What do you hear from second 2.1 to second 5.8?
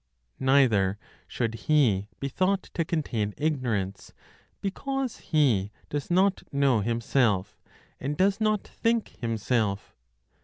be thought to contain ignorance, because He